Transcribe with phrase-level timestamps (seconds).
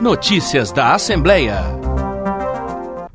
[0.00, 1.60] Notícias da Assembleia.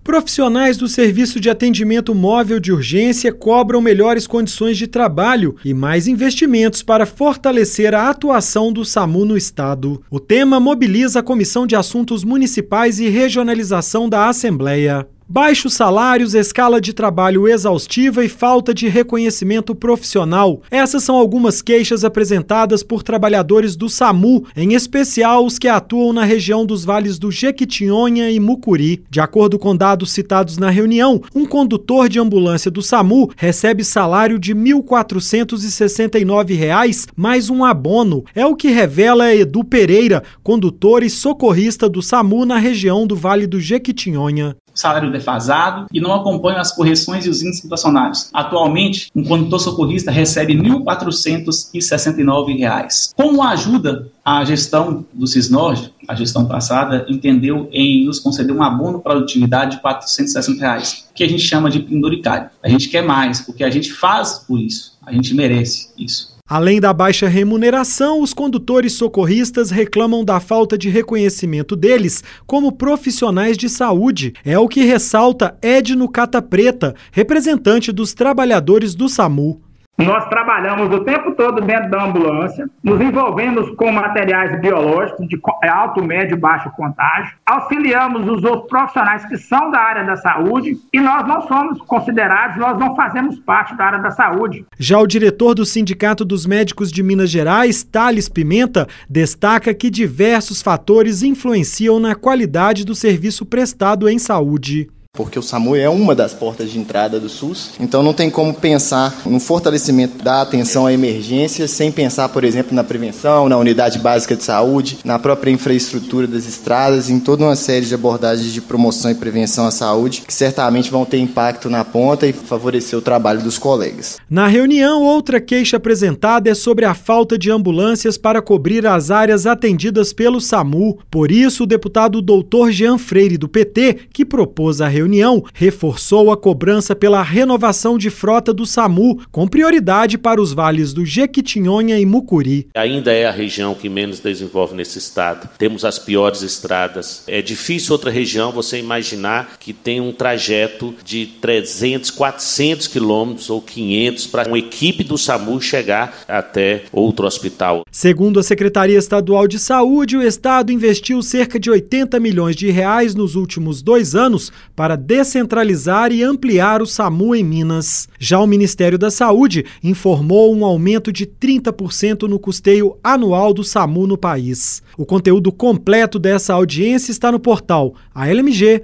[0.04, 6.10] Profissionais do Serviço de Atendimento Móvel de Urgência cobram melhores condições de trabalho e mais
[6.10, 10.04] investimentos para fortalecer a atuação do SAMU no Estado.
[10.12, 15.08] O tema mobiliza a Comissão de Assuntos Municipais e Regionalização da Assembleia.
[15.34, 20.62] Baixos salários, escala de trabalho exaustiva e falta de reconhecimento profissional.
[20.70, 26.24] Essas são algumas queixas apresentadas por trabalhadores do SAMU, em especial os que atuam na
[26.24, 29.04] região dos vales do Jequitinhonha e Mucuri.
[29.10, 34.38] De acordo com dados citados na reunião, um condutor de ambulância do SAMU recebe salário
[34.38, 38.24] de R$ 1.469 mais um abono.
[38.36, 43.48] É o que revela Edu Pereira, condutor e socorrista do SAMU na região do Vale
[43.48, 48.30] do Jequitinhonha salário defasado e não acompanham as correções e os índices inflacionários.
[48.34, 53.14] Atualmente, um condutor socorrista recebe R$ 1.469.
[53.16, 59.00] Como ajuda a gestão do Cisnord, a gestão passada, entendeu em nos conceder um abono
[59.00, 62.50] produtividade de 460 reais, que a gente chama de penduricário.
[62.62, 66.33] A gente quer mais, porque a gente faz por isso, a gente merece isso.
[66.54, 73.58] Além da baixa remuneração, os condutores socorristas reclamam da falta de reconhecimento deles como profissionais
[73.58, 74.36] de saúde.
[74.46, 79.64] É o que ressalta Edno Cata Preta, representante dos trabalhadores do SAMU.
[79.96, 85.70] Nós trabalhamos o tempo todo dentro da ambulância, nos envolvemos com materiais biológicos de é,
[85.70, 90.78] alto, médio e baixo contágio, auxiliamos os outros profissionais que são da área da saúde
[90.92, 94.66] e nós não somos considerados, nós não fazemos parte da área da saúde.
[94.80, 100.60] Já o diretor do Sindicato dos Médicos de Minas Gerais, Thales Pimenta, destaca que diversos
[100.64, 106.34] fatores influenciam na qualidade do serviço prestado em saúde porque o SAMU é uma das
[106.34, 110.92] portas de entrada do SUS, então não tem como pensar no fortalecimento da atenção à
[110.92, 116.26] emergência sem pensar, por exemplo, na prevenção, na unidade básica de saúde, na própria infraestrutura
[116.26, 120.34] das estradas, em toda uma série de abordagens de promoção e prevenção à saúde, que
[120.34, 124.18] certamente vão ter impacto na ponta e favorecer o trabalho dos colegas.
[124.28, 129.46] Na reunião, outra queixa apresentada é sobre a falta de ambulâncias para cobrir as áreas
[129.46, 130.98] atendidas pelo SAMU.
[131.12, 136.32] Por isso, o deputado doutor Jean Freire, do PT, que propôs a reunião, reunião reforçou
[136.32, 142.00] a cobrança pela renovação de frota do SAMU, com prioridade para os vales do Jequitinhonha
[142.00, 142.68] e Mucuri.
[142.74, 145.50] Ainda é a região que menos desenvolve nesse estado.
[145.58, 147.24] Temos as piores estradas.
[147.28, 153.62] É difícil outra região você imaginar que tem um trajeto de 300, 400 quilômetros ou
[153.62, 157.84] 500 para uma equipe do SAMU chegar até outro hospital.
[157.92, 163.14] Segundo a Secretaria Estadual de Saúde, o estado investiu cerca de 80 milhões de reais
[163.14, 168.08] nos últimos dois anos para para descentralizar e ampliar o SAMU em Minas.
[168.20, 174.06] Já o Ministério da Saúde informou um aumento de 30% no custeio anual do SAMU
[174.06, 174.84] no país.
[174.98, 178.84] O conteúdo completo dessa audiência está no portal almg.gov.br.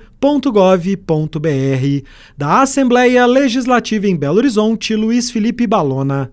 [2.37, 6.31] Da Assembleia Legislativa em Belo Horizonte, Luiz Felipe Balona.